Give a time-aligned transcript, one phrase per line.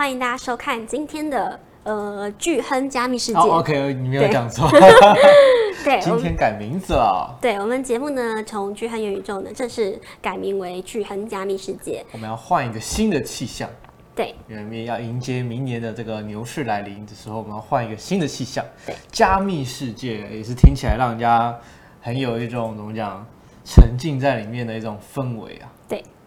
[0.00, 3.38] 欢迎大家收看今天的呃巨亨加密世界。
[3.38, 4.66] 哦，OK，你没有讲错。
[5.84, 7.36] 对， 今天改名字了。
[7.38, 12.02] 对，我们节目呢，从巨亨元宇宙呢正式改名为巨亨加密世界。
[12.12, 13.68] 我们要换一个新的气象。
[14.16, 18.64] 对，因为要迎接明年的这个牛市来临的时候，我们要换一个新的气象。
[18.86, 21.54] 对，加密世界也是听起来让人家
[22.00, 23.22] 很有一种怎么讲，
[23.66, 25.68] 沉浸在里面的一种氛围啊。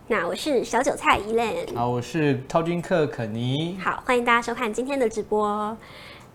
[0.07, 3.77] 对，那我是小韭菜 Elaine，好，我是超军客肯尼。
[3.81, 5.75] 好，欢迎大家收看今天的直播。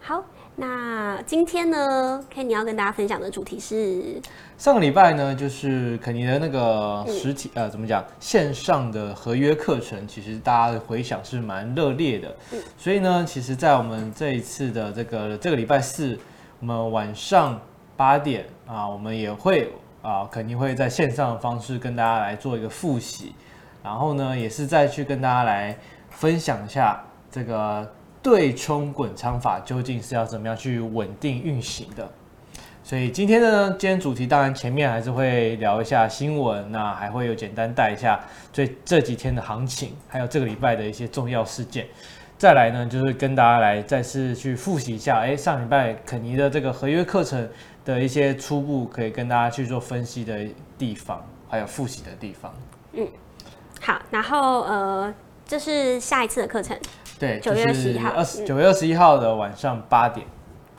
[0.01, 0.25] 好。
[0.61, 4.21] 那今天呢，Kenny 要跟大家分享的主题是
[4.57, 12.37] 上个礼拜呢，就是肯尼的那个实体、嗯、呃，怎么讲线上的合约课程，其实大家的回想是蛮热烈的。
[12.51, 16.19] 嗯、所以呢，其实，在我们这一次的这个这个礼拜四，
[16.59, 17.61] 我们晚上
[17.97, 19.73] 八点啊，我们也会
[20.03, 23.33] 啊，肯定会在线上的方式跟大家来做一个复习，
[23.83, 25.77] 然后呢，也是再去跟大家来
[26.11, 27.91] 分享一下这个。
[28.21, 32.07] 对冲滚仓法究竟是要怎么样去稳定运行的？
[32.83, 38.21] 所以今天呢，今天主题当然前面还是会聊一下新闻，那还会有简单带一下
[38.53, 41.87] 最这几天的行情，还有这个礼拜的一些重要事件。
[42.37, 47.49] 再来呢，就是跟大家来再次去复习一下，哎，上礼拜肯尼的这个合约课程
[47.85, 50.45] 的一些初步可以跟大家去做分析的
[50.77, 52.53] 地方，还有复习的地方。
[52.95, 53.07] 嗯，
[53.81, 55.15] 好，然后呃，
[55.47, 56.77] 这是下一次的课程。
[57.19, 58.13] 对，九月二十一号，
[58.47, 60.27] 九月二十一号的晚上八点。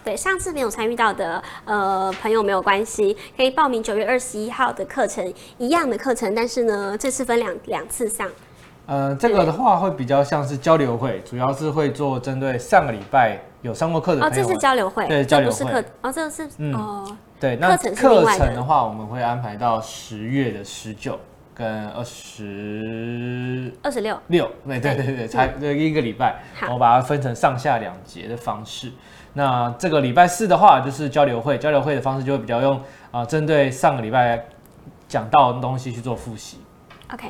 [0.03, 8.27] 对，上次没有参与到的呃朋友没有关系，可以报名九月二十一号的课程，一样的课程，但是呢，这次分两两次上。
[8.85, 14.33] 呃，这个的话会比较像是交流会，主要是会做针对上个礼拜有上过课的朋友。
[14.33, 21.19] 哦，这是交流会，对，交流是课，哦，这个是，嗯、哦，对，那课程课程的话，我们会安排到十月的十九。
[21.59, 28.89] 跟二十二十六六，对对对对，才一个礼拜，我把它分成上下两节的方式。
[29.33, 34.41] 那这个礼拜四的话，就是交流会，交流会的方式就会比较用啊，针对上个礼拜
[35.09, 36.59] 讲到的东西去做复习。
[37.13, 37.29] OK，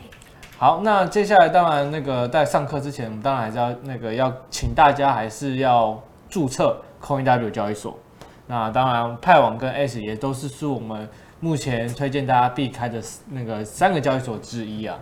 [0.60, 6.00] 好，那接下来当然那个在上课之前，我们当然还是要那个要请大家还是要
[6.30, 7.98] 注册 CoinW 交易所。
[8.46, 11.10] 那当然派网跟 S 也都是是我们。
[11.42, 15.00] 目前推荐大家避开的那个三个交易所之一啊，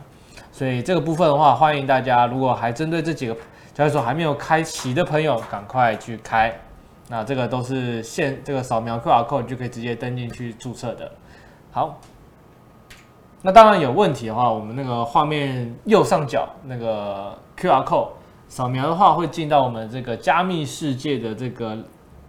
[0.52, 3.36] 所以这个部分的话，欢迎大家如果还针对这几个
[3.74, 6.56] 交易所还没有开启的朋友，赶快去开。
[7.10, 11.12] 那这个都是现这个扫描 QR code 就可以直接登进去注册的。
[11.72, 12.00] 好，
[13.42, 18.10] 那当然有问题的话，我们那个画面右上角那个 QR code
[18.48, 21.76] 扫描的话，会进到我们这个加密世界的这个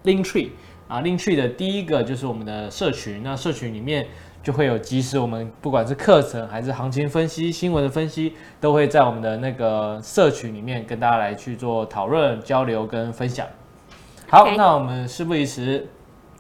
[0.05, 0.51] Link Tree。
[0.89, 4.07] 啊，Linktree 的第一个就是我们的社群，那社群里面
[4.43, 13.47] 就会有即时我们不管是课程还是行情分析、新闻的分析，都会在我们的那个社群里面跟大家来去做讨论、交流跟分享。
[14.29, 14.57] 好，Okay.
[14.57, 15.87] 那我们事不宜迟，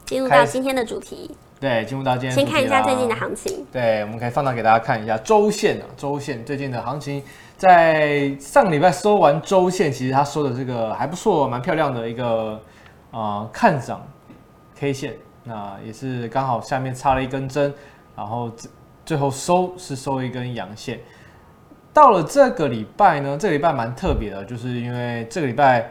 [0.07, 1.31] 进入到今天的主题。
[1.61, 2.33] 对，进入到今天。
[2.33, 3.67] 先看一下最近的行情。
[3.71, 7.23] 对，我们可以放大给大家看一下周线啊，周线最近的行情，
[7.57, 12.53] 在上个礼拜收完周线，其实它收的这个还不错，蛮漂亮的一个
[13.11, 14.01] 啊、呃、看涨。
[14.79, 17.75] K 线，那也是刚好下面插了一根针，
[18.15, 18.51] 然后
[19.05, 21.01] 最后收是收一根阳线。
[21.93, 25.91] 到了这个礼拜呢，这个礼拜蛮特别的，就是因为这个礼拜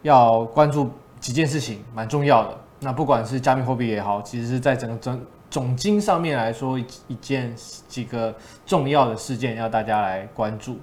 [0.00, 2.58] 要关注几件事情，蛮重要的。
[2.80, 5.20] 那不管是加密货币也好，其实是在整个总
[5.50, 7.54] 总金上面来说，一件
[7.88, 10.78] 几个重要的事件要大家来关注。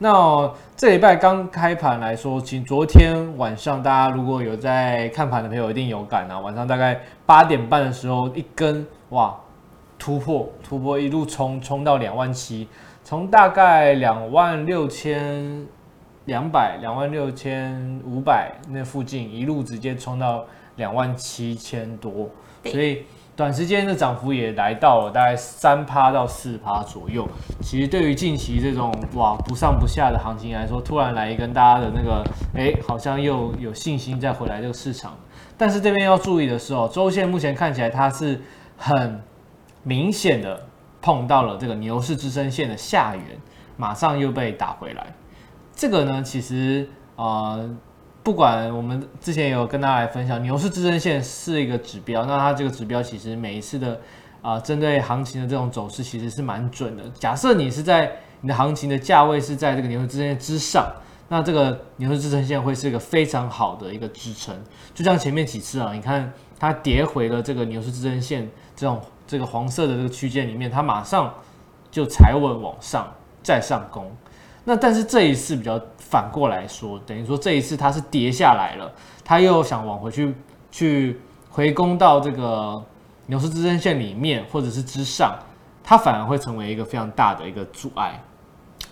[0.00, 6.38] 那这礼拜刚开盘来说，其实昨天晚上大家如果有在看盘的朋友，一定有感啊。
[6.38, 9.36] 晚上大概八点半的时候，一根哇
[9.98, 12.68] 突破突破，一路冲冲到两万七，
[13.02, 15.66] 从大概两万六千
[16.26, 20.44] 两百、两万六千五百那附近，一路直接冲到
[20.76, 22.30] 两万七千多，
[22.64, 23.02] 所以。
[23.38, 27.24] 短时间的涨幅也来到了大概三趴到四趴左右。
[27.60, 32.24] 其实对于近期这种哇不上不下的行情来说，突然来一根大家的那个
[32.56, 35.16] 哎，好像又有信心再回来这个市场。
[35.56, 38.42] 但是这边要注意的是哦，周线目前看起来它是
[38.76, 39.22] 很
[39.84, 40.66] 明显的
[41.00, 43.24] 碰到了这个牛市支撑线的下缘，
[43.76, 45.14] 马上又被打回来。
[45.76, 47.60] 这个呢，其实啊。
[48.22, 53.98] 不管我们之前有跟大家来分享，牛市支撑线是一个指标，那它这个指标其实每一次的
[54.42, 57.02] 啊，针对行情的这种走势其实是蛮准的。
[57.14, 58.12] 假设你是在
[58.42, 60.92] 你的行情的价位是在这个牛市支撑线之上，
[61.28, 64.54] 那这个牛市支撑线会是一个非常好的一个支撑。
[64.94, 71.32] 就像前面几次啊，你看它跌回了这个牛市支撑线这种这个黄色的这个区间里面，它马上
[71.90, 73.10] 就踩稳往上
[73.42, 74.10] 再上攻。
[74.64, 75.80] 那但是这一次比较
[76.10, 78.90] 反过来说，等于说这一次它是跌下来了，
[79.24, 80.34] 它又想往回去
[80.70, 81.20] 去
[81.50, 82.82] 回攻到这个
[83.26, 85.38] 牛市支撑线里面或者是之上，
[85.84, 88.18] 它反而会成为一个非常大的一个阻碍。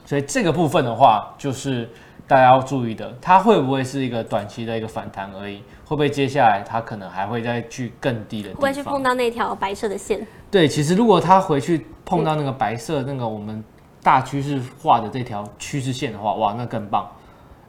[0.04, 1.88] 所以这个部分的话，就是
[2.28, 5.62] 大家要注意的，它会不会是一个短期的一个反弹而已？
[5.84, 8.60] 会不会接下来它可能还会再去更低的地方？
[8.60, 10.24] 会不会去碰到那条白色的线？
[10.50, 13.64] 对，其实如果它回去碰到那个白色那个我们
[14.06, 17.10] 大趋势画的这条趋势线的话，哇，那更棒，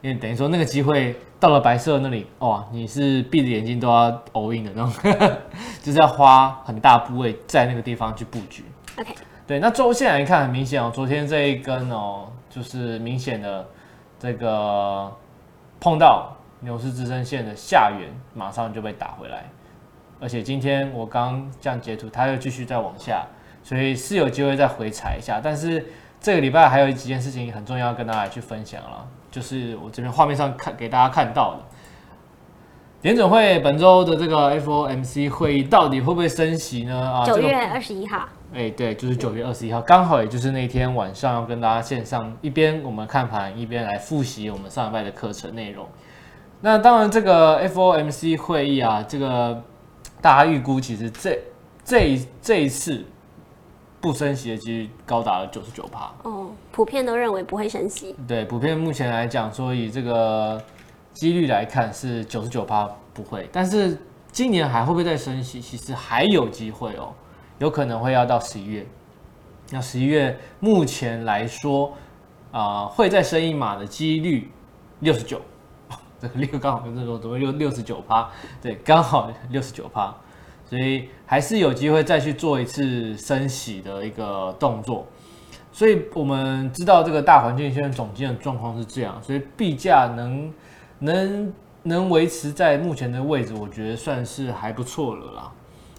[0.01, 4.93] 因为等于说那个机会到了白色那里，哇，你是闭着眼睛都要 all in 的那种，
[5.81, 8.63] 就是要花很大部位在那个地方去布局。
[8.99, 9.15] OK。
[9.47, 13.67] 对，那周线来看，很明显哦，昨天这一根哦，就是明显的
[14.19, 15.11] 这个
[15.79, 19.45] 碰到牛市支撑线的下缘，马上就被打回来。
[20.19, 23.25] 而且今天我刚这样截图，它又继续再往下，
[23.63, 25.41] 所以是有机会再回踩一下。
[25.43, 25.83] 但是
[26.27, 31.59] 这个礼拜还有几件事情很重要，跟大家去分享了，就是我这边画面上看给大家看到的，
[33.03, 36.99] 联准会本周的这个 FOMC 会议到底会不会升息呢？
[36.99, 38.27] 啊，九月二十一号。
[38.53, 45.87] 哎、欸，对，就是九月二十一号，刚好也就是那天晚上要跟大家线上一边我们看盘，一边来复习我们上礼拜的课程内容。
[46.59, 49.63] 那当然，这个 FOMC 会议啊，这个
[50.21, 51.39] 大家预估其实这
[51.85, 53.05] 这一这一次
[53.99, 56.11] 不升息的几率高达了九十九趴。
[56.23, 58.15] 哦，普遍都认为不会升息。
[58.27, 60.61] 对，普遍目前来讲，说以这个
[61.13, 63.99] 几率来看是九十九趴不会，但是
[64.31, 65.59] 今年还会不会再升息？
[65.59, 67.13] 其实还有机会哦。
[67.59, 68.85] 有可能会要到十一月，
[69.71, 71.87] 那十一月目前来说，
[72.51, 74.51] 啊、呃，会再升一码的几率
[74.99, 75.41] 六十九，
[76.21, 78.29] 这个六刚好跟这个怎么六六十九趴，
[78.61, 80.15] 对，刚好六十九趴，
[80.69, 85.05] 所以还是有机会再去做一次升息的一个动作。
[85.71, 90.53] 所以我们知道这个大环境现在总经的状况是这样，所以币价能
[90.99, 91.53] 能
[91.83, 95.51] 能维持在目前的位置，我觉得算是还不错了啦。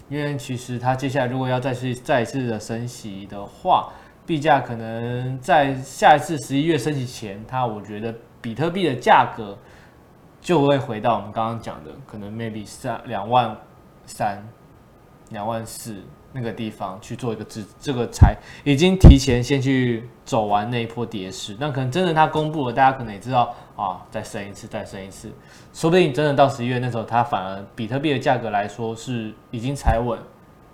[0.09, 3.89] 因为其实它接下来如果要再去再一次的升息的话，
[4.25, 9.57] 币价可能在下一次十一月升息前，它我觉得比特币的价格
[10.41, 13.55] 就会回到我们刚刚讲的，可能 maybe 三两万
[14.05, 14.43] 三、
[15.29, 15.95] 两万四。
[16.31, 21.57] 那个地方去做一个支，这个才已经提前先去走完那一波跌势。
[21.59, 25.31] 那可能真的它公布了，大家可能也知道啊，再升一次，再升一次，
[25.73, 30.19] 说不定真的到十一月那时候，它反而比特币的价格来说是已经踩稳。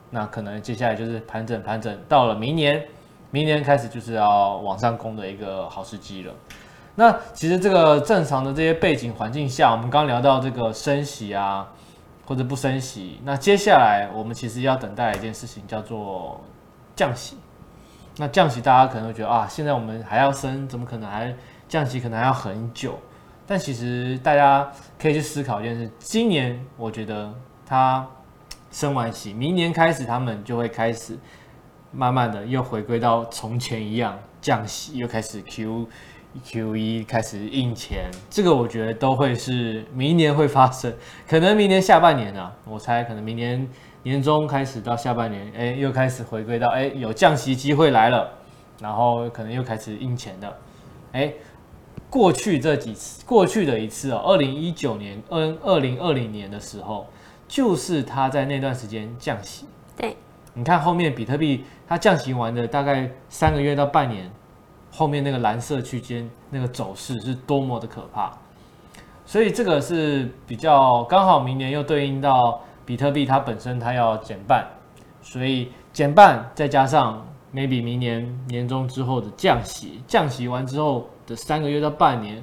[0.10, 2.86] 那可能接下来就是盘整盘整，到了明年，
[3.31, 6.34] 明年开始就是要往上攻的一个好时机了。
[6.96, 11.66] 那其实这个正常的这些背景环境下，我们刚聊到这个升息啊。
[12.25, 16.44] 或者不升息，那接下来我们其实要等待一件事情，叫做
[16.95, 17.38] 降息。
[18.18, 21.36] 那降息，大家可能会觉得啊，现在我们还要升，怎么可能还
[21.68, 22.00] 降息？
[22.00, 22.98] 可能还要很久。
[23.45, 27.31] 但其实大家可以去思考一件事：今年我觉得
[27.66, 28.07] 它
[28.71, 31.16] 升完息，明年开始他们就会开始
[31.92, 35.88] 慢慢的又回归到从前一样降息，又开始 Q。
[36.43, 40.93] QE 开始印钱，这个我觉得都会是明年会发生，
[41.27, 43.67] 可能明年下半年啊，我猜可能明年
[44.03, 48.29] 年中开始到下半年，哎，又开始回归到哎有降息机会来了，
[48.81, 50.57] 然后可能又开始印钱的，
[51.13, 51.33] 哎，
[52.09, 57.07] 过去这几次，过去的一次哦，二零一九年、二二零二零年的时候，
[57.47, 59.65] 就是他在那段时间降息，
[59.95, 60.18] 对，
[60.54, 64.30] 你看后面比特币它降息完的大概三个月到半年。
[64.95, 68.31] 后面那个蓝色区间那个走势是多么的可怕，
[69.25, 74.66] 所以这个是比较刚好，明年又对应到比特币它本身它要减半，
[75.21, 82.42] 所以减半再加上 maybe 明年年中之后的降息，降息完之后的三个月到半年，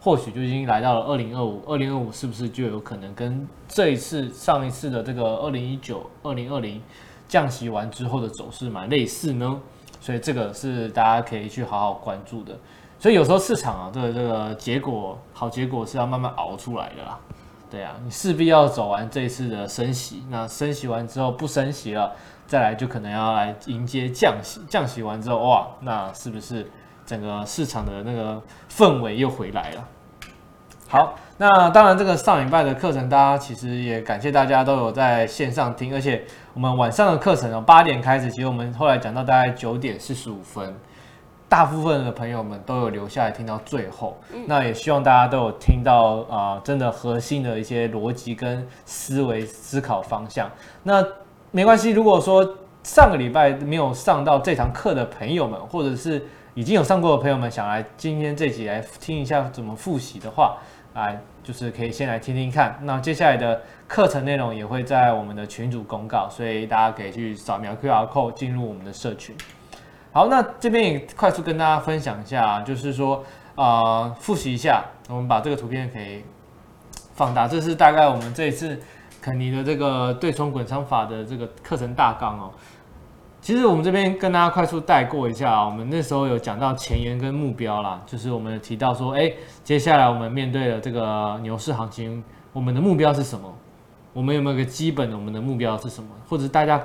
[0.00, 6.80] 或许就已经来到了二零二五，二零二五是不是就有可能跟这一次上一次的这个二零一九、二零二零
[7.28, 9.60] 降息完之后的走势蛮类似呢？
[10.00, 12.56] 所以这个是大家可以去好好关注的。
[12.98, 17.18] 所以有时候市场啊，这个这个结果好结果是要慢慢熬出来的啦。
[17.70, 22.12] 对啊，你势必要走完这一次的升息，那升息完之后不升息了，
[22.46, 24.60] 再来就可能要来迎接降息。
[24.68, 26.68] 降息完之后，哇，那是不是
[27.06, 29.88] 整个市场的那个氛围又回来了？
[30.90, 36.22] 好，那当然这个上礼拜的课程，大家其实也感谢大家都有在线上听，而且。
[36.52, 38.28] 我们晚上的课程哦，八点开始。
[38.28, 40.74] 其实我们后来讲到大概九点四十五分，
[41.48, 44.18] 大部分的朋友们都有留下来听到最后。
[44.46, 50.50] 那也希望大家都有听到啊、呃，真的核心的一些逻辑跟思维思考方向。
[50.82, 51.06] 那
[51.52, 60.58] 没关系，如果说上个礼拜没有上到这堂课的朋友们，或者是已经有上过的朋友们，想来今天这集来听一下怎么复习的话，
[60.94, 62.78] 来就是可以先来听听看。
[62.82, 69.36] 那接下来的课程内容也会在我们的群组公告，所以大家可以去扫描 QR code 进入我们的社群。
[70.12, 76.24] 好，那这边也快速跟大家分享一下，就是说啊、复习一下，我们把这个图片可以
[77.14, 78.78] 放大，这是大概我们这一次
[79.22, 82.50] 肯尼的这个对冲滚仓法的这个课程大纲哦。
[83.40, 89.32] 其实我们这边跟大家快速带过一下，我们那时候有讲到前沿跟目标啦，就是我们提到说，哎，
[89.64, 93.50] 接下来我们面对了这个牛市行情，我们的目标是什么？
[94.12, 96.10] 我们有没有个基本的我们的目标是什么？
[96.28, 96.78] 或者大家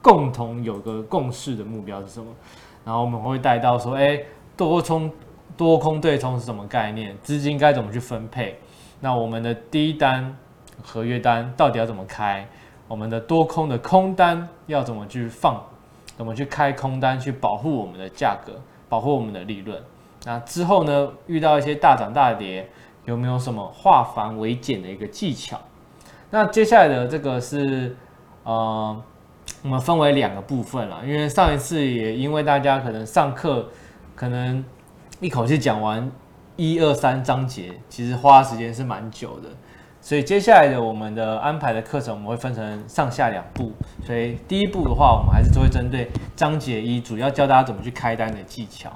[0.00, 2.26] 共同有个共识的目标是什么？
[2.82, 4.18] 然后我们会带到说，哎，
[4.56, 5.12] 多冲
[5.54, 7.14] 多空对冲是什么概念？
[7.22, 8.58] 资金该怎么去分配？
[9.00, 10.34] 那我们的第一单
[10.82, 12.48] 合约单到底要怎么开？
[12.88, 15.62] 我们的多空的空单要怎么去放？
[16.20, 18.52] 怎么去开空单去保护我们的价格，
[18.90, 19.82] 保护我们的利润？
[20.26, 22.68] 那之后呢，遇到一些大涨大跌，
[23.06, 25.58] 有没有什么化繁为简的一个技巧？
[26.28, 27.96] 那接下来的这个是
[28.44, 29.02] 呃，
[29.62, 33.70] 我们分为两个部分了，因为上一次也因为大家可能上课
[34.14, 34.62] 可能
[35.20, 36.12] 一口气讲完
[36.56, 39.48] 一二三章节，其实花的时间是蛮久的。
[40.10, 43.70] 所以接下来的我们的安排的课程，我们会分成上下两步。
[44.04, 48.90] 所以第一步的话，我们还是会针对章节一，主要教大家怎么去开单的技巧。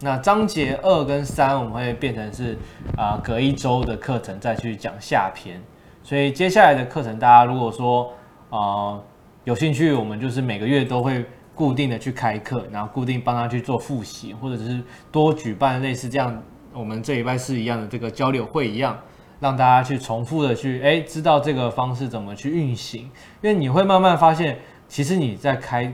[0.00, 2.58] 那章节二跟三，我们会变成是
[2.96, 5.62] 啊、隔一周的课程再去讲下篇。
[6.02, 8.12] 所以接下来的课程，大家如果说
[8.50, 9.00] 啊、
[9.44, 14.82] 有兴趣，我们就是每个月都会固定的去开课，然后固定帮他去做复习，或者是
[15.12, 16.42] 多举办类似这样
[16.72, 18.98] 我们这礼拜四一样的这个交流会一样。
[19.38, 23.02] 让大家去重复的去哎，知道这个方式怎么去运行，
[23.42, 25.92] 因为你会慢慢发现，其实你在开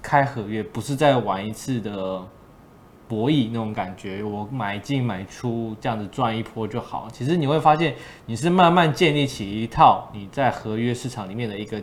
[0.00, 2.22] 开合约不是在玩一次的
[3.08, 7.08] 博弈那种感觉，我买进买出这样子赚一波就好。
[7.12, 11.82] 其实你会发现，你是慢慢建立起一套你在合约市场里面的一个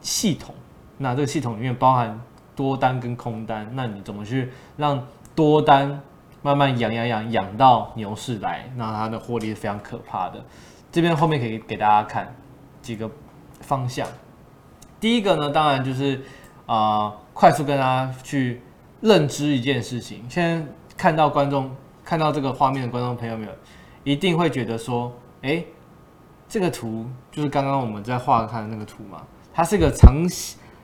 [0.00, 0.54] 系统。
[0.98, 2.20] 那这个系统里面包含
[2.54, 6.00] 多单跟空单，那你怎么去让多单？
[6.42, 10.44] 慢慢养养养养到牛市来，那它的获利是非常可怕的。
[10.90, 12.34] 这边后面可以给大家看
[12.80, 13.10] 几个
[13.60, 14.06] 方向。
[14.98, 16.20] 第一个呢，当然就是
[16.66, 18.62] 啊、快速跟大家去
[19.00, 20.24] 认知一件事情。
[20.28, 20.64] 现在
[20.96, 21.70] 看到观众
[22.04, 23.48] 看到这个画面的观众朋友们，
[24.04, 25.64] 一定会觉得说，哎，
[26.48, 30.14] 这个图就是刚刚我们在画看的那个图嘛，它是个长，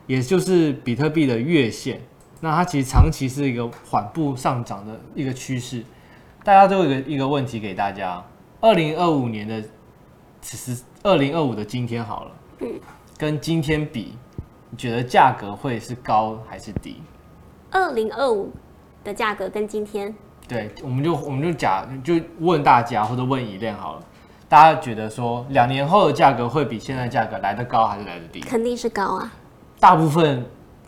[0.07, 2.01] 也就是比特币的月线。
[2.39, 5.83] 那它其实长期是一个缓步上涨的一个趋势，
[6.43, 8.23] 大家都有一个一个问题给大家：
[8.61, 9.63] 二零二五年的，
[10.39, 12.69] 其实二零二五的今天好了，嗯
[13.17, 14.15] 跟今天比，
[14.69, 17.01] 你觉得价格会是高还是低？
[17.71, 18.51] 二零二五
[19.03, 20.13] 的价格跟今天，
[20.47, 24.03] 对，我们就我们就假就问大家或者问以练好了，
[24.47, 28.41] 大家觉得说两年后的价格会比现在价格来得高还是来得低？
[28.41, 29.33] 肯定是高啊，
[29.79, 30.45] 大部分。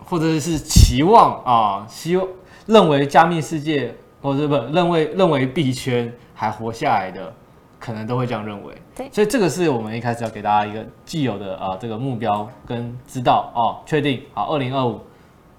[0.10, 2.28] 或者是期望啊，希望
[2.66, 7.32] 认为加密世界，或者不认为认为币圈还活下来的，
[7.80, 8.74] 可能都会这样认为。
[8.96, 15.00] 对，所以这个是我们一开始要给大家一个既有的啊这个目标跟知道哦，确定好，二零二五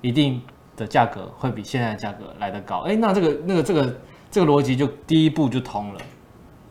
[0.00, 0.42] 一定
[0.76, 2.80] 的价格会比现在的价格来得高。
[2.80, 3.96] 哎，那这个那个这个
[4.32, 6.00] 这个逻辑就第一步就通了。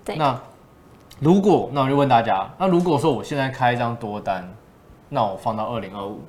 [0.04, 0.38] 对，那
[1.20, 4.54] 如果那我就问大家，那如果说我现在开一张多单，
[5.08, 6.22] 那我放到二零二五。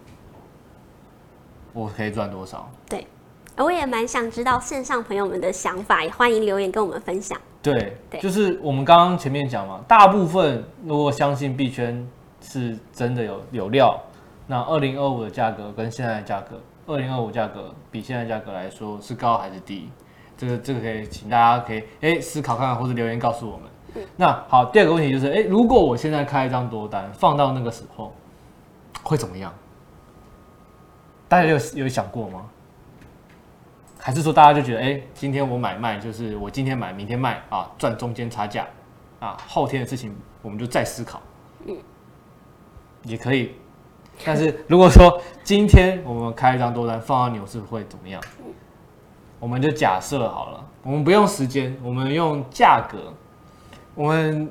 [1.72, 2.68] 我可以赚多少？
[2.88, 3.06] 对，
[3.56, 7.38] 我也蛮想知道线上朋友们的想法，也欢迎留言跟我们分享。
[7.62, 12.06] 对，对，就是我们刚刚前面讲嘛，大部分如果相信币圈
[12.40, 14.00] 是真的有有料，
[14.46, 19.90] 那二零二五的价格跟现在的价格，二零二五价格比现在价格来说是高还是低？
[20.38, 23.66] 这个这个可以请大家可以哎思考看看，或者留言告诉我们。
[23.96, 24.02] 嗯。
[24.16, 28.10] 那好，第二个问题就是，哎，如果我现在开一张多单，放到那个时候
[29.02, 29.52] 会怎么样？
[31.30, 32.44] 大家有有想过吗？
[34.00, 38.66] 还是说大家就觉得，哎，今天我买卖就是我今天买，明天卖啊，赚中间差价
[39.20, 41.22] 啊，后天的事情我们就再思考，
[41.66, 41.76] 嗯，
[43.04, 43.54] 也可以。
[44.24, 48.20] 但是如果说今天我们开一张多单放到牛市会怎么样？
[49.38, 53.14] 我们就假设好了，我们不用时间，我们用价格。
[53.94, 54.50] 我们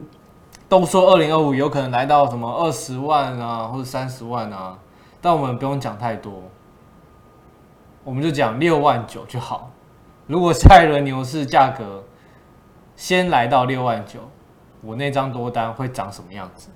[0.70, 4.80] 都说二零二五有可能来到什么二十万啊，或者三十万啊，
[5.20, 6.42] 但我们不用讲太多。
[8.10, 9.70] 我们就讲六万九就好。
[10.26, 12.04] 如果下一轮牛市价格
[12.96, 14.20] 先来到六万九，
[14.82, 16.70] 我那张多单会长什么样子？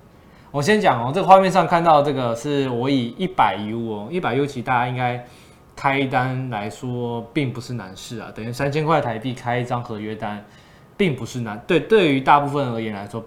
[0.52, 5.26] 我先讲哦，这个画面上看到这个是我以一百 U 哦，一百 U 其实大家应该
[5.74, 8.30] 开单来说，并不是难事啊。
[8.32, 10.40] 等于三千块台币开一张合约单，
[10.96, 11.60] 并不是难。
[11.66, 13.20] 对，对于大部分而言来说，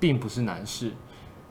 [0.00, 0.90] 并不是难事。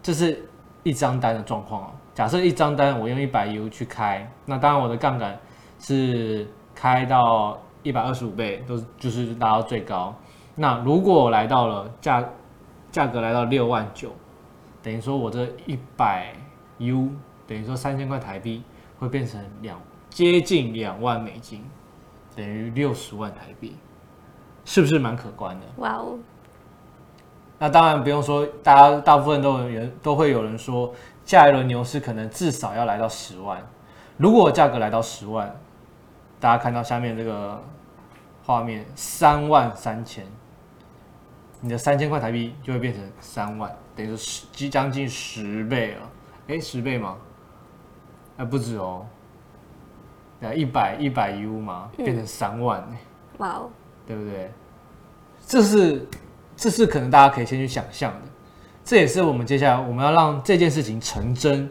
[0.02, 0.44] 这是
[0.82, 1.92] 一张单的状况哦。
[2.16, 5.40] 假设一张单我用一百 U 去开，那当然我的杠杆
[5.82, 10.16] 是开到一百二十五倍，都就是达到最高。
[10.56, 12.24] 那如果来到了价
[12.92, 14.12] 价格来到六万九，
[14.84, 16.34] 等于说我这一百
[16.78, 17.10] U
[17.48, 18.64] 等于说三千块台币
[19.00, 21.64] 会变成两接近两万美金，
[22.36, 23.76] 等于六十万台币，
[24.66, 25.66] 是不是蛮可观的？
[25.78, 26.20] 哇哦！
[27.58, 30.92] 那当然不用说，大家大部分都有人都会有人说，
[31.24, 33.62] 下一轮牛市可能至少要来到十万。
[34.18, 35.56] 如果价格来到十万，
[36.42, 37.64] 大家看到下面这个
[38.44, 40.26] 画面，三万三千。
[41.62, 46.10] 你的三千块台币就会变成三万，等于说十，即将近十倍了。
[46.48, 47.16] 哎，十倍吗？
[48.38, 49.06] 哎，不止哦。
[50.40, 52.84] 对，一百一百 U 嘛，变成三万。
[53.38, 53.70] 哇哦，
[54.08, 54.52] 对不对？
[55.46, 56.08] 这是，
[56.56, 58.22] 这是可能大家可以先去想象的。
[58.84, 61.70] 这也是我们接下来我们要让这件事情成真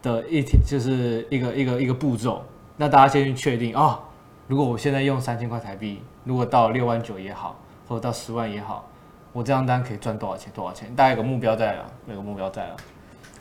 [0.00, 2.42] 的一天，就是一个一个一个步骤。
[2.76, 4.00] 那大家先去确定啊，哦，
[4.46, 7.58] 如果我现在用三千块台币，如果到六万九也好。
[7.86, 8.88] 或者到十万也好，
[9.30, 10.50] 我这张单可以赚多少钱？
[10.54, 10.90] 多少钱？
[10.96, 12.76] 大家有个目标在了，有个目标在了。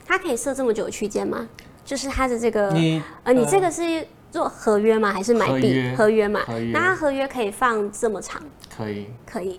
[0.06, 1.48] 它可以设这么久的区间吗？
[1.86, 5.14] 就是它的这个，你呃，你这个是做合约吗？
[5.14, 5.96] 还是买币？
[5.96, 6.42] 合约嘛。
[6.46, 6.74] 合约。
[6.74, 8.42] 那它合约可以放这么长？
[8.76, 9.08] 可以。
[9.26, 9.58] 可以。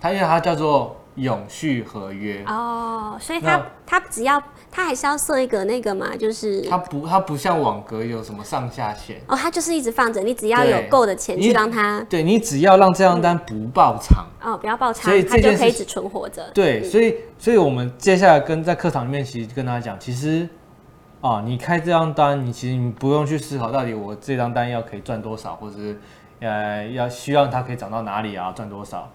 [0.00, 0.96] 它因为它叫做。
[1.16, 2.42] 永续合约。
[2.46, 9.20] 哦，所以它它只要它还是要设一个那个嘛，就是它不它不像网格有什么上下限。
[9.26, 14.24] 哦，它就是一直放着，你只要有够的钱去让它，对你只要让这张单不爆仓。
[14.42, 16.50] 哦，不要爆仓，所以它就可以一直存活着。
[16.52, 20.48] 对，所以所以我们接下来跟在课堂里面其实跟大家讲，其实
[21.20, 25.98] 啊，你开这张单，你其实你不用去思考到底我这张单要可以赚多少，或者是
[26.40, 29.10] 呃要希望它可以涨到哪里啊，赚多少。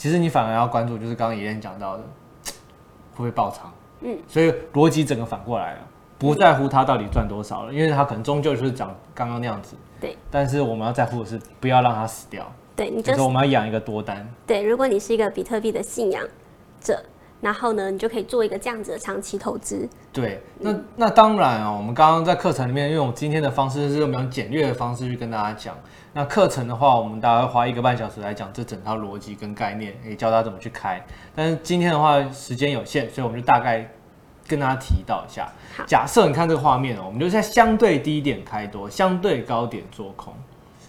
[0.00, 2.02] 其实你反而要关注，就是刚刚爷爷讲到的，
[3.12, 3.70] 会不会爆仓？
[4.00, 5.80] 嗯，所以逻辑整个反过来了，
[6.18, 9.76] 不在乎它到底赚多少了，因为它可能终究就是涨刚刚那样子。
[10.00, 10.16] 对。
[10.30, 12.50] 但是我们要在乎的是，不要让它死掉。
[12.74, 14.26] 对，你就是我们要养一个多单。
[14.46, 16.26] 对，如果你是一个比特币的信仰
[16.80, 17.04] 者，
[17.40, 19.88] 然后呢，你就可以做一个这样子的长期投资。
[20.12, 25.76] 对，那那当然哦，我们刚刚在课程里面，因为我们今天的方式是用比较简略的方式去跟大家讲。
[26.12, 31.00] 那课程的话，我们大概花一个半小时来讲这整套逻辑跟概念，也教大家怎么去开。
[31.34, 33.88] 但是今天的话时间有限，所以我们就大概
[34.48, 35.48] 跟大家提到一下。
[35.86, 40.34] 假设你看这个画面哦，我们就在相对低点开多，相对高点做空。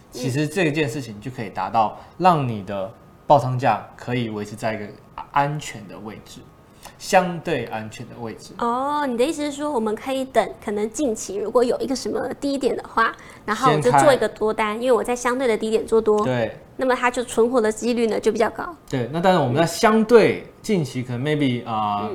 [0.09, 2.91] 其实这件事情就可以达到让你的
[3.27, 4.85] 爆仓价可以维持在一个
[5.31, 6.41] 安全的位置。
[6.97, 18.75] 相对安全的位置哦，你的意思是说，我们可以等，可能近期如果有一个什么低点的话，然后我就做一个多单，因为我在相对的低点做多，对，那么它就存活的几率呢就比较高。
[18.89, 22.10] 对，那当然我们在相对近期可能 maybe 啊、呃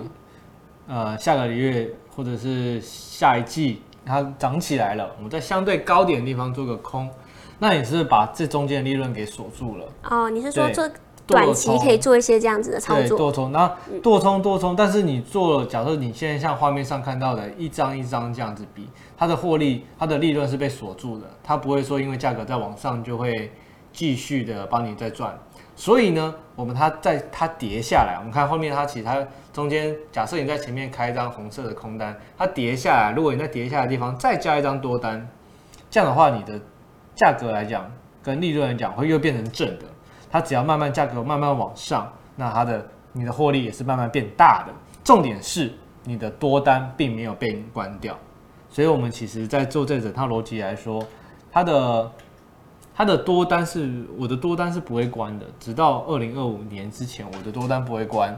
[0.89, 7.09] 嗯、呃下个月或者是下一季它涨起来了，我们在相对高点的地方做个空，
[7.59, 9.87] 那你是把这中间的利润给锁住了。
[10.11, 10.89] 哦，你是说做？
[11.27, 23.51] 短期可以做一些这样子的操作，对，多冲，那多冲多冲，但是你做了，假设你现在像画面上看到的一张一张这样子比，它的获利，它的利润是被锁住的，它不会说因为价格在往上就会
[23.93, 25.37] 继续的帮你再赚。
[25.75, 35.29] 所以呢，我们它在它跌下来，我们看后面它其实它中间，假设你在前面开一张红色的空单，它跌下来，如果你在跌下来的地方再加一张多单，
[35.91, 36.59] 这样的话，你的
[37.15, 37.91] 价格来讲
[38.23, 39.85] 跟利润来讲会又变成正的。
[40.31, 44.73] 它只要慢慢价格慢慢往上，那它的你的获利也是慢慢变大的。
[45.05, 45.73] 重点是
[46.05, 48.17] 你的多单并没有被你关掉，
[48.69, 51.03] 所以我们其实在做这整套逻辑来说，
[51.51, 52.13] 它的
[52.95, 58.37] 它的多单是我的多单是不会关的，直到二零二五年之前，我的多单不会关，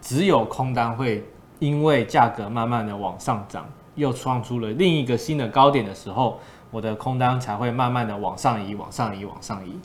[0.00, 1.24] 只有空单会
[1.58, 9.78] 因为价格慢慢的往上涨，又创出了另一个新的高点的时候，我的空单才会慢慢的往上移，往上移，往上移。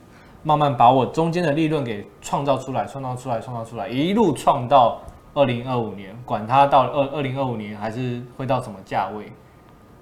[0.43, 5.01] 慢慢把我中间的利润给创造出来，创造出来，创造出来，一路创到
[5.33, 9.31] 二零二五年，管它到二二零二五年还是会到什么价位，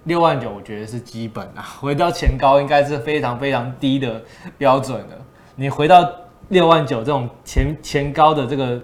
[0.05, 4.19] 六万九我觉得是基本啊， 回到前高应该是非常非常低的
[4.57, 5.15] 标准的。
[5.55, 6.03] 你回到
[6.49, 8.81] 六万九这种前前高的这个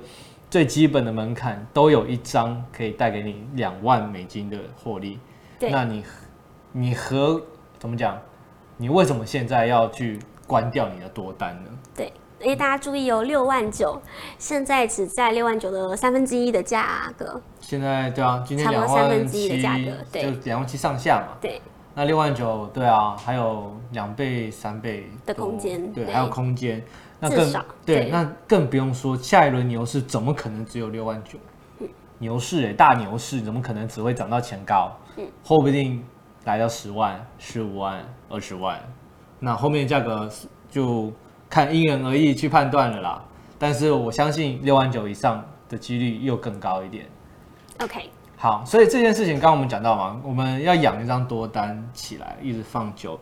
[0.52, 5.18] 最基本的门槛，都有一张可以带给你两万美金的获利。
[5.60, 6.04] 那你
[6.72, 7.42] 你和
[7.80, 8.16] 怎么讲？
[8.78, 10.20] 你为什么现在要去？
[10.48, 11.70] 关掉你的多单呢？
[11.96, 14.02] 对，哎，大家注意哦，六万九，
[14.40, 17.40] 现在只在六万九的三分之一的价格。
[17.60, 21.38] 现在对啊，今天两万七，差不多三分之一的价格，对，就两万七上下嘛。
[21.42, 21.62] 对，
[21.94, 26.84] 那六万九，对啊，还有两倍、三倍的空间，对，还有空间。
[27.20, 27.54] 那更
[27.86, 31.40] 对，那更不用说下一轮牛市怎么可能只有六万九？
[32.20, 34.96] 牛市哎，大牛市怎么可能只会涨到前高？
[35.18, 36.04] 嗯，说不定
[36.46, 38.80] 来到十万、十五万、二十万，
[39.40, 40.30] 那后面价格
[40.70, 41.12] 就
[41.50, 43.24] 看因人而异去判断了啦。
[43.58, 47.06] 但是我相信六万九以上的几率又更高一点。
[47.82, 53.20] OK，好，所以这件事情刚刚我们讲到嘛，我们要养一张多单起来，一直放久，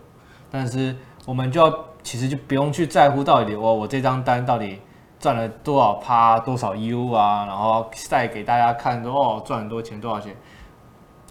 [0.51, 4.79] 但是我们就要其实就不用去在乎到底我我这张单到底。
[5.17, 10.35] 赚了多少趴多少 U 啊，然后再给大家看说哦，赚很多钱多少钱。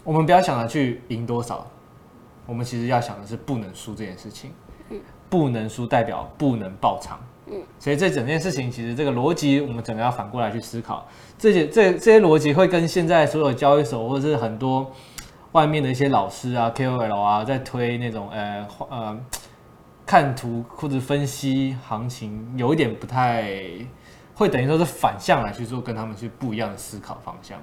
[0.02, 1.64] 我们不要想着去赢多少，
[2.46, 4.50] 我们其实要想的是不能输这件事情。
[4.90, 7.18] 嗯，不能输代表不能爆仓。
[7.46, 11.06] 嗯，所以这整件事情其实这个逻辑，我们整个要反过来去思考。
[11.38, 14.90] 这些这这些逻辑会跟现在所有交易所或者是很多
[15.52, 19.20] 外面的一些老师啊 KOL 啊在推那种呃呃。
[20.06, 23.48] 看图或者分析行情，有一点不太
[24.34, 27.58] 会，等于说是反向来去做，跟他们去不一样的思考方向。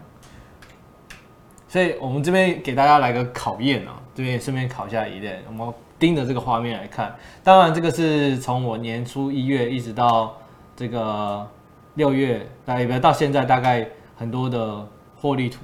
[1.67, 5.43] 所以，我们这边给大家来个考验啊，这边也顺便考一下一点。
[5.47, 10.35] 我们盯着这个画面来看，当然这个是从我年初一月一直到
[10.75, 11.47] 这个
[11.93, 13.87] 六月，大概到现在大概
[14.17, 15.59] 很多的获利图，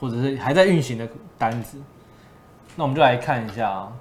[0.00, 1.76] 或者是还在运行的单子。
[2.74, 3.92] 那我们就来看一下啊。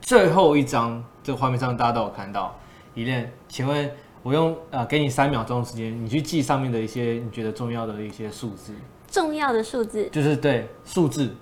[0.00, 2.58] 最后一张，这个画面上大家都有看到，
[2.94, 3.90] 一链，请问
[4.22, 8.72] 我用呃给你三秒钟的时间，你去记上面的一些你觉得重要的一些数字。
[9.08, 10.08] 重要的数字。
[10.10, 11.36] 就是对数字。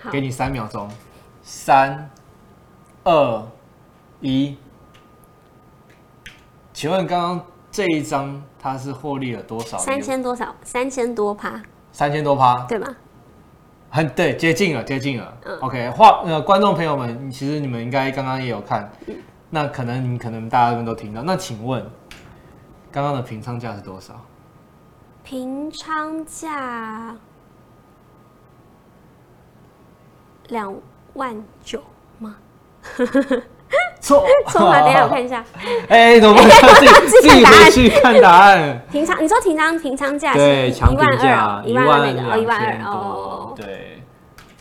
[0.00, 0.10] 好。
[0.12, 0.88] 给你三秒钟，
[1.46, 2.10] 三、
[3.04, 3.46] 二、
[4.20, 4.58] 一。
[6.72, 9.78] 请问刚刚这一张它是获利了多少？
[9.78, 10.52] 三千多少？
[10.64, 11.62] 三千多趴。
[11.92, 12.96] 三千多趴，对吗？
[13.90, 15.38] 很对，接近了，接近了。
[15.44, 19.14] 嗯、OK，话呃，观众朋友们，其实你们应该刚刚也有看，嗯、
[19.48, 21.22] 那可能你们可能大家都听到。
[21.22, 21.80] 那请问，
[22.90, 24.20] 刚刚的平仓价是多少？
[25.22, 27.16] 平仓价
[30.48, 30.76] 两
[31.16, 31.82] 万九
[32.18, 32.36] 吗？
[34.00, 34.80] 错 错吗？
[34.86, 35.44] 等一下我看一下。
[35.88, 38.80] 哎、欸，怎么 自己自己回去看答案？
[38.92, 43.52] 平仓，你说平仓平仓价对，是一万二，一万二那个，一万二哦。
[43.56, 44.00] 对，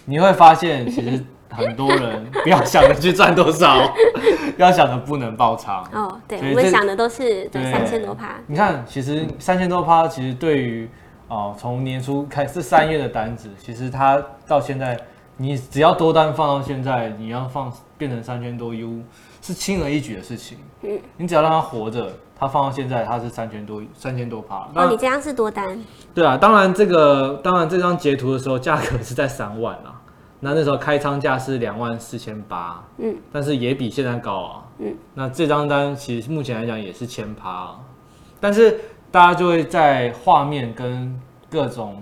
[0.06, 3.78] 你会发现其实很多人不要想着去赚多少，
[4.58, 5.88] 要想着不能爆仓。
[5.94, 8.38] 哦，对，我们想的都是对三千多趴。
[8.48, 10.90] 你看，其实三千多趴，其实对于
[11.28, 14.98] 哦，从年初开始三月的单子，其实它到现在。
[15.38, 19.02] 你只要多单放到现在，你要放变成三千多 U，
[19.42, 20.58] 是轻而易举的事情。
[20.82, 24.70] 嗯，你只要让它活着，它放到现在，它是三千多三千多趴。
[24.74, 25.78] 哦，你这样是多单？
[26.14, 30.00] 对啊，当然这个当然这张截图的时候价格是在三万啊，
[30.40, 32.82] 那那时候开仓价是两万四千八。
[33.00, 34.64] 嗯，但是也比现在高啊。
[34.78, 37.80] 嗯，那这张单其实目前来讲也是千趴啊，
[38.40, 38.80] 但是
[39.12, 41.20] 大家就会在画面跟
[41.50, 42.02] 各种。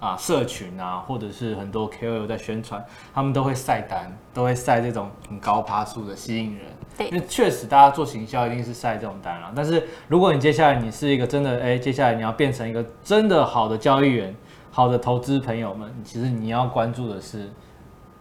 [0.00, 2.82] 啊，社群啊，或者是很多 KOL 在宣传，
[3.14, 6.64] 他们都会晒单，都会晒这种很高趴数的吸引人。
[6.96, 9.52] 对，因为确实大家做行销一定是晒这种单啦。
[9.54, 14.34] 但是如果你接下来你是一个真的，哎、欸，接下来你要变成一个真的好的交易员，
[14.70, 17.50] 好的投资朋友们，其实你要关注的是，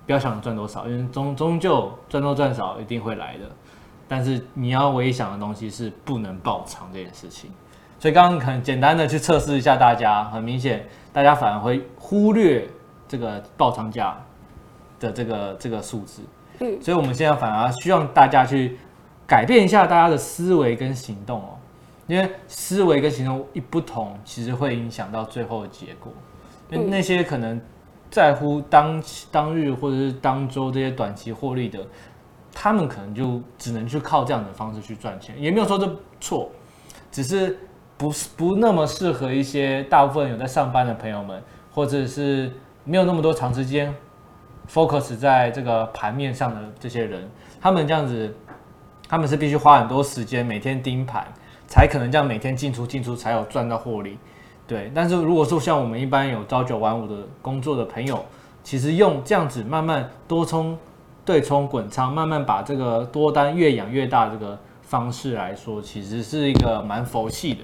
[0.05, 3.45] 不要想赚多少，因为终终究赚多赚少一定会来的。
[4.05, 7.49] 但是你要唯一想的东西是不能爆仓这件事情。
[7.99, 10.85] 所以刚刚很简单的去测试一下大家，很明显。
[11.11, 12.67] 大家反而会忽略
[13.07, 14.15] 这个爆仓价
[14.99, 16.21] 的这个这个数字，
[16.59, 18.77] 嗯，所以我们现在反而希望大家去
[19.25, 21.57] 改变一下大家的思维跟行动哦，
[22.05, 26.11] 因为思维跟行动一不同，其实会影响到最后的结果。
[26.69, 27.59] 因为那些可能
[28.11, 31.79] 在乎当当日或者是当周这些短期获利的，
[32.53, 36.51] 他们可能就只能去靠这样的方式去赚钱，也没有说这错，
[37.11, 37.57] 只是。
[37.99, 42.49] 不是不那么适合一些大部分有在上班的朋友们，或者是
[42.85, 43.93] 没有那么多长时间
[44.71, 48.33] focus 在这个盘面上的这些人，他们这样子，
[49.09, 51.27] 他们是必须花很多时间每天盯盘，
[51.67, 54.17] 才可能这样每天进出进出才有赚到获利。
[54.65, 58.23] 对，但是如果说像我们一般有朝九晚五的工作的朋友，
[58.63, 60.77] 其实用这样子慢慢多冲、
[61.25, 67.63] 对冲、滚仓，慢慢把这个多单越养越大这个方式来说，其实是一个蛮佛系的。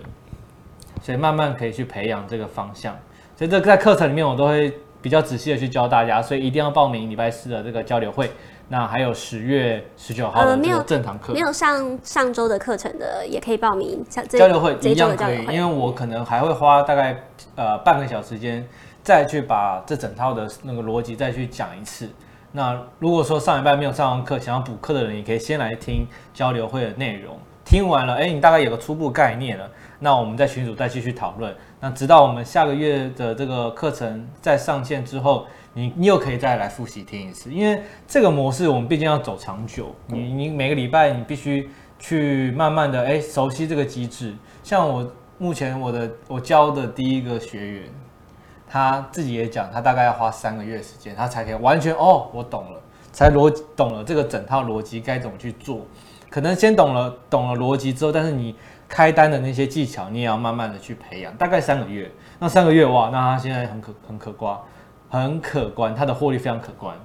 [1.05, 2.97] 所以慢慢可以去培养这个方向，
[3.37, 8.31] 所以这在课程里面我都会比较仔细的去教大家，所以一定要报名礼拜四的这个交流会。
[8.69, 14.03] 那还有十月十九号的这个正堂课，没有上上周的课程的也可以报名。
[14.29, 17.15] 交流会一样可以，因为我可能还会花大概
[17.55, 18.67] 呃半个小时时间
[19.03, 22.09] 再去把这整套的那个逻辑再去讲一次。
[22.51, 27.37] 那如果说上礼拜没有上完课，想要补课的人，也可以先来听交流会的内容。
[27.63, 29.69] 听完了，哎，你大概有个初步概念了。
[29.99, 31.55] 那我们在群组再继续讨论。
[31.79, 37.51] 那直到我们下个月的这个课程再上线之后，你你又可以再来复习听一次。
[37.51, 44.33] 因为这个模式我们毕竟要走长久，你你每个礼拜你必须去慢慢的哎熟悉这个机制。
[44.63, 47.83] 像我目前我的我教的第一个学员。
[48.67, 52.81] 他自己也讲，他大概要花三个月时间，他才可以完全哦，我懂了，
[53.13, 55.85] 才逻懂了这个整套逻辑该怎么去做。
[56.31, 58.55] 可能先懂了懂了逻辑之后，但是你
[58.87, 62.11] 开单的那些技巧，你也要慢慢的去培养，大概三个月。
[62.39, 64.57] 那三个月哇，那他现在很可很可观，
[65.09, 66.95] 很可观，他的获利非常可观。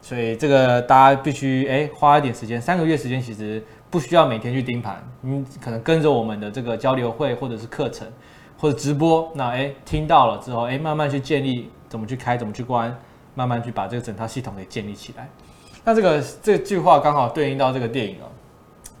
[0.00, 8.06] 所以这个大家必须哎花一点时间，三个月时间其实不需要每天去盯盘，你可能跟着我们的这个交流会或者是课程。
[8.56, 12.96] 或者直播，那哎听到了之后，哎慢慢去建立怎么去开，怎么去关，
[13.34, 15.28] 慢慢去把这个整套系统给建立起来。
[15.84, 18.30] 那这个这句话刚好对应到这个电影哦，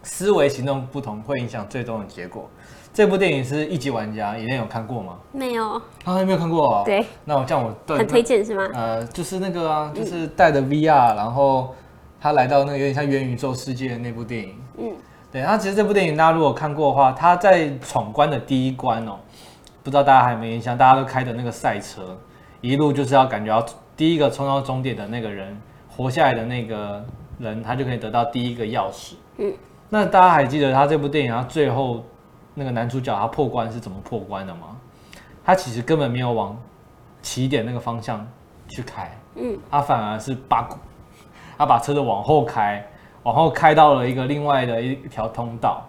[0.04, 2.48] 思维行动不同会影响最终的结果。
[2.92, 5.18] 这部电影是一级玩家，以前有看过吗？
[5.32, 5.70] 没有。
[5.70, 6.82] 啊，还没有看过哦。
[6.84, 7.04] 对。
[7.24, 8.70] 那我这样我对很推荐是吗？
[8.72, 11.74] 呃，就是那个啊，就是带着 VR，然后
[12.20, 14.54] 他来到那个有点像元宇宙世界的那部电影。
[14.78, 14.92] 嗯。
[15.32, 19.18] 对，那其实这部电影大家如果看过的话，他在闯关的第一关哦。
[19.82, 20.78] 不知道大家还有没有印象？
[20.78, 22.16] 大家都开的那个赛车，
[22.60, 27.04] 一路就是要感觉要第一个冲到终点的那个人，活下来的那个
[27.38, 29.14] 人，他就可以得到第一个钥匙。
[29.38, 29.52] 嗯，
[29.94, 32.04] 那大家还记得他这部电影，他最后
[32.52, 34.76] 那个男主角他破关是怎么破关的吗？
[35.44, 36.60] 他其实根本没有往
[37.22, 38.26] 起点那个方向
[38.66, 40.68] 去开，嗯，他反而是把，
[41.56, 42.84] 他把车子往后开，
[43.22, 45.86] 往后开到了一个另外的一一条通道，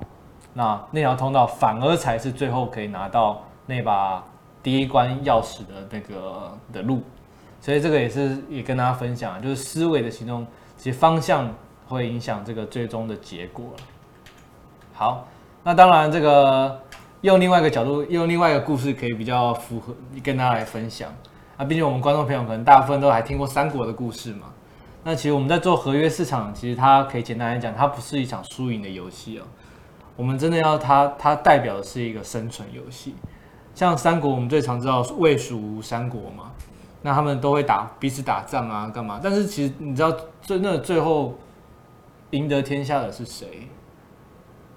[0.54, 3.42] 那那条通道反而才是最后可以拿到。
[3.66, 4.24] 那把
[4.62, 7.02] 第一关钥匙的那个的路，
[7.60, 10.46] 所以这个也是也跟大家分享，就是思维的行动，
[10.78, 11.52] 其实方向
[11.88, 13.74] 会影响这个最终的结果。
[14.98, 15.28] 好，
[15.64, 16.82] 那当然这个
[17.20, 21.14] 用另外一个角度，用另外一个故事，可以比较符合跟大家来分享。
[21.58, 24.48] 啊，毕竟我们观众朋友可能大部分都还听过三国的故事嘛。
[25.04, 29.44] 那其实我们在做合约市场，其实它可以简单来讲，它不是一场输赢的游戏哦。
[30.16, 33.16] 我们真的要它，它代表的是一个生存游戏。
[33.74, 36.54] 像三国，我们最常知道魏蜀吴三国嘛，
[37.02, 39.20] 那他们都会打彼此打仗啊，干嘛？
[39.22, 41.38] 但是其实你知道最那最后
[42.30, 43.68] 赢得天下的是谁？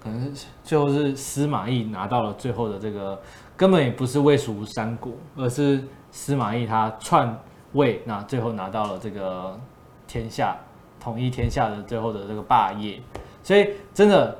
[0.01, 3.19] 可能是最后是司马懿拿到了最后的这个，
[3.57, 7.37] 根本也不是魏蜀吴三国，而是司马懿他篡
[7.73, 9.59] 位，那最后拿到了这个
[10.07, 10.55] 天下，
[10.99, 13.01] 统一天下的最后的这个霸业。
[13.43, 14.37] 所以真的，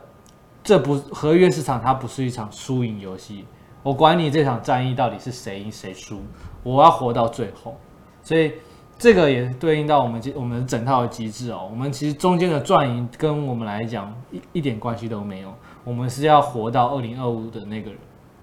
[0.64, 3.46] 这不合约市场，它不是一场输赢游戏。
[3.82, 6.22] 我管你这场战役到底是谁赢谁输，
[6.64, 7.78] 我要活到最后。
[8.22, 8.54] 所以
[9.00, 11.68] 这个也对应到我们我们整套的机制哦。
[11.72, 15.52] 我们其实中间的赚赢跟我们来讲一一点关系都没有。
[15.84, 17.92] 我们是要活到二零二五的那个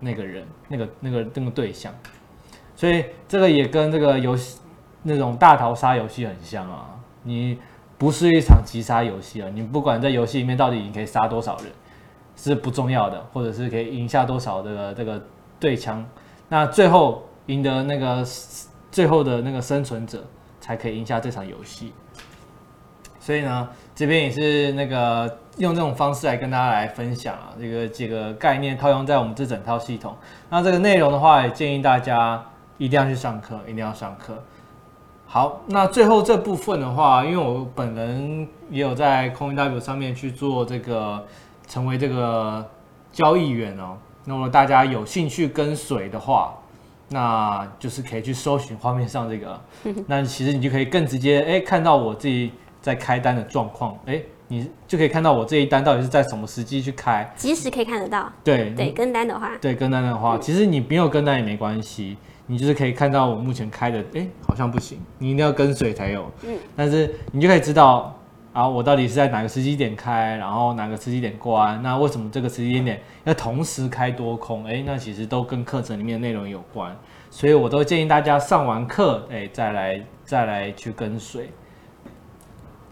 [0.00, 1.94] 那个人那个那个那个对象。
[2.74, 4.58] 所以这个也跟这个游戏
[5.04, 6.98] 那种大逃杀游戏很像啊。
[7.22, 7.58] 你
[7.98, 11.66] 不是一场击杀游戏啊，你不管在游戏里面到底你可以杀多少人。
[12.38, 15.18] 是不重要的，或者是可以赢下多少的这个
[15.58, 16.04] 对枪，
[16.50, 18.22] 那最后赢得那个
[18.92, 20.22] 最后的那个生存者
[20.66, 21.92] 才可以赢下这场游戏。
[23.20, 30.16] 所以呢，这边也是那个用这种方式来跟大家来分享啊，这个这个概念套用在我们这整套系统。
[30.50, 32.44] 那这个内容的话，也建议大家
[32.78, 34.42] 一定要去上课，一定要上课。
[35.26, 41.24] 好，那最后这部分的话，因为我本人也有在 CoinW 上面去做这个。
[41.68, 42.64] 成为这个
[43.10, 46.54] 交易员哦，那么大家有兴趣跟随的话，
[47.08, 49.60] 那就是可以去搜寻画面上这个，
[50.06, 58.32] 那其实你就可以更直接哎看到我自己在开单的状况，哎，你就可以看到我这一单到底是在什么时机去开，即时可以看得到。
[58.42, 62.16] 对对，跟单的话，对跟单的话，其实你没有跟单也没关系，
[62.46, 66.30] 你就是可以看到我目前开的，哎，好像不行，你一定要跟随才有。
[66.44, 68.15] 嗯，但是你就可以知道。
[68.56, 71.78] 然后我到底是在哪个时机点开，然后哪个时机点关？
[71.82, 74.64] 那为什么这个时间点要同时开多空？
[74.64, 76.96] 哎，那其实都跟课程里面的内容有关，
[77.28, 81.50] 所以我都建议大家上完课，哎，再来再来去跟随。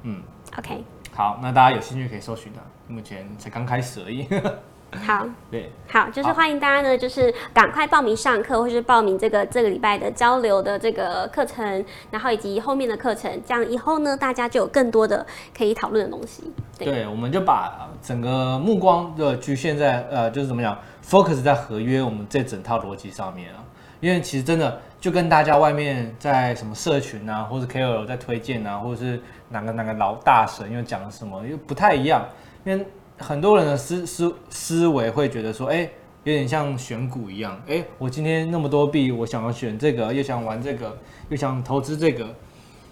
[0.03, 0.22] 嗯
[0.59, 4.29] ，OK，好，那大家有兴趣可以搜寻的，目前才刚开始而已。
[4.96, 15.26] 好，对，好，就是欢迎大家呢，就是赶快报名上课，或是报名这个这个礼拜的交流的这个课程，然后以及后面的课程，这样以后呢，大家就有更多的
[15.57, 16.52] 可以讨论的东西。
[16.78, 23.64] 对，对我们就把整个目光的局限在呃，就是怎么讲，focus 在合约我们这整套逻辑上面啊。
[24.00, 32.22] 因为其实真的就跟大家外面在什么社群啊，或者 KOL 在推荐啊，或者是哪个哪个老大神又讲了什么又不太一样，
[32.64, 32.87] 因为
[33.18, 35.88] 很多人的思思思维会觉得说，哎，
[36.24, 40.96] 有点像选股一样，哎，我今天那么多币，我想要选这个，又想玩这个，
[41.29, 42.27] 又想投资这个，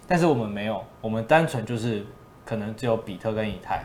[0.07, 2.05] 但是我们没有，我们单纯就是
[2.45, 3.85] 可能只有比特跟以太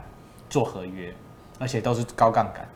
[0.50, 1.14] 做合约，
[1.60, 2.68] 而且都是高杠杆。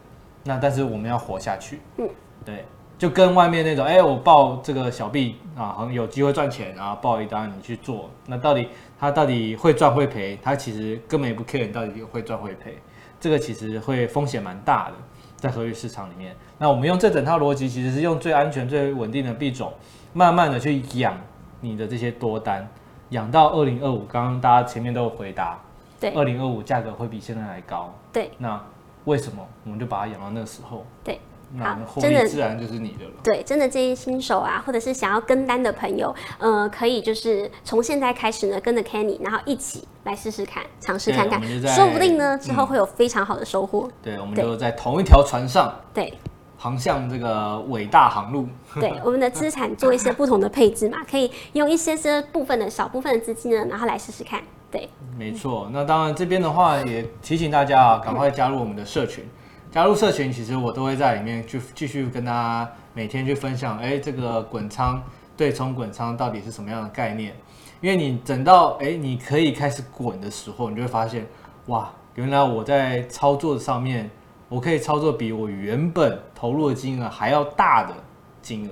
[0.44, 2.10] 那但是我们要活下去，嗯，
[2.44, 2.66] 对，
[2.98, 8.68] 就跟外面那种，哎、欸，我报这个小币啊，好像有机会赚钱啊，报一单你去做，那到底
[9.00, 10.40] 他到底会赚会赔？
[10.42, 12.76] 他其实根本也不 care 你到底会赚会赔，
[13.22, 14.96] 这个其实会风险蛮大的，
[15.38, 16.36] 在合约市场里面。
[16.58, 19.72] 那我们用这整套逻辑，其实是用最安全、最稳定的币种，
[20.12, 21.16] 慢慢的去养
[21.62, 22.68] 你的这些多单，
[23.12, 24.04] 养到二零二五。
[24.10, 25.58] 刚刚大家前面都有回答，
[26.00, 28.62] 对，二零二五价格会比现在还高，对，那。
[29.06, 30.86] 为什么我们就把它养到那个时候？
[31.04, 31.20] 对，
[31.54, 33.12] 那真的自然就是你的了。
[33.24, 41.42] 对，真的这些新手啊，或者是想要跟单的朋友，呃，可以就是从现在开始呢，跟着 Kenny，然后一起来试试看，尝试看看，
[41.76, 43.90] 说不定呢之后会有非常好的收获。
[44.02, 46.14] 对，我们就在同一条船上，对，
[46.58, 48.48] 航向这个伟大航路。
[48.76, 54.42] 对，我们的资产做一些不同的配置嘛，可以用一些些部分的小部分的资金呢，然后来试试看。
[54.72, 54.88] 对，
[55.18, 55.70] 没错。
[55.74, 59.26] 那当然，这边的话也提醒大家啊，赶快加入我们的社群。
[59.72, 63.80] 加入社群，其实我都会在里面去继续跟大家每天去分享。
[63.80, 65.02] 哎，这个滚仓
[65.38, 67.34] 对冲滚仓到底是什么样的概念？
[67.80, 71.26] 因为你等到哎你可以开始滚的时候，你就会发现，
[71.68, 74.12] 哇，原来我在操作上面，
[74.50, 77.94] 我可以操作比我原本投入的金额还要大的
[78.42, 78.72] 金额。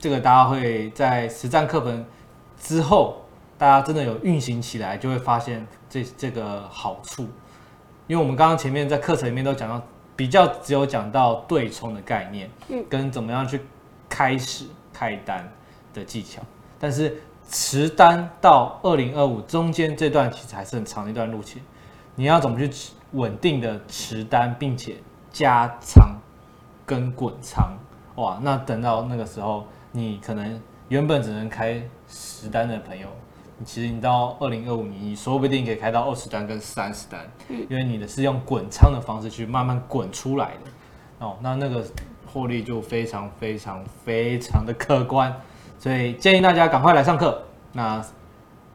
[0.00, 2.04] 这个大家会在实战课本
[2.58, 3.18] 之后。
[3.56, 7.26] 大家真的有运行起来，就会发现这这个好处，
[8.10, 9.80] 因为我们刚刚前面在课程里面都讲到，
[10.16, 13.60] 比较只有讲到对冲的概念，嗯，跟怎么样去
[14.08, 15.48] 开始开单
[15.94, 16.42] 的技巧，
[16.76, 21.62] 但是持单到二零二五中间这段其实还是很长的一段路程，
[22.16, 24.96] 你要怎么去稳定的持单，并且
[25.30, 26.16] 加仓
[26.84, 27.78] 跟滚仓，
[28.16, 33.06] 哇，那等到那个时候，你可能原本只能开十单的朋友。
[33.64, 41.84] 其实你到二零二五年，你说不定可以开到二十单跟三十单，因为你的是用滚仓的方式去慢慢滚出来的哦，那那个
[42.26, 45.34] 获利就非常非常非常的可观，
[45.78, 47.42] 所以建议大家赶快来上课。
[47.72, 48.02] 那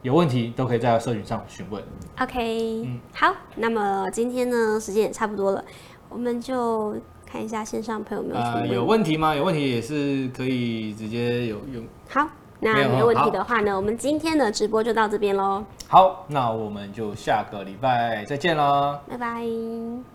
[0.04, 1.84] 有问题都可以在社群上询问。
[2.19, 5.65] OK，嗯，好，那么今天呢时间也差不多了，
[6.10, 6.95] 我们就
[7.26, 8.39] 看一下线上朋友有没有。
[8.39, 9.34] 呃，有问题吗？
[9.34, 11.84] 有问题也是可以直接有用。
[12.08, 12.28] 好。
[12.73, 15.63] 那没有问题的话呢，我们今天的直播就到这边喽。
[15.88, 20.14] 好，那我们就下个礼拜再见啦，拜拜。